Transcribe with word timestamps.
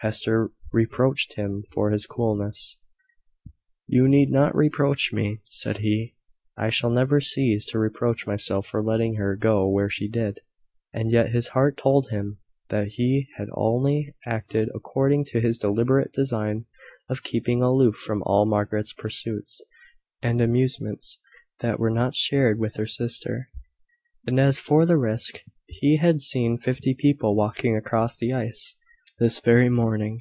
Hester 0.00 0.50
reproached 0.70 1.36
him 1.36 1.62
for 1.72 1.90
his 1.90 2.04
coolness. 2.04 2.76
"You 3.86 4.06
need 4.06 4.30
not 4.30 4.54
reproach 4.54 5.14
me," 5.14 5.40
said 5.46 5.78
he. 5.78 6.14
"I 6.58 6.68
shall 6.68 6.90
never 6.90 7.22
cease 7.22 7.64
to 7.72 7.78
reproach 7.78 8.26
myself 8.26 8.66
for 8.66 8.82
letting 8.82 9.14
her 9.14 9.34
go 9.34 9.66
where 9.66 9.88
she 9.88 10.06
did." 10.10 10.40
And 10.92 11.10
yet 11.10 11.32
his 11.32 11.48
heart 11.48 11.78
told 11.78 12.10
him 12.10 12.36
that 12.68 12.88
he 12.88 13.28
had 13.38 13.48
only 13.54 14.14
acted 14.26 14.68
according 14.74 15.24
to 15.30 15.40
his 15.40 15.56
deliberate 15.56 16.12
design 16.12 16.66
of 17.08 17.22
keeping 17.24 17.62
aloof 17.62 17.96
from 17.96 18.22
all 18.26 18.44
Margaret's 18.44 18.92
pursuits 18.92 19.62
and 20.20 20.42
amusements 20.42 21.18
that 21.60 21.80
were 21.80 21.88
not 21.88 22.14
shared 22.14 22.58
with 22.58 22.76
her 22.76 22.86
sister. 22.86 23.48
And 24.26 24.38
as 24.38 24.58
for 24.58 24.84
the 24.84 24.98
risk, 24.98 25.40
he 25.66 25.96
had 25.96 26.20
seen 26.20 26.58
fifty 26.58 26.92
people 26.94 27.34
walking 27.34 27.74
across 27.74 28.18
the 28.18 28.34
ice 28.34 28.76
this 29.20 29.38
very 29.38 29.68
morning. 29.68 30.18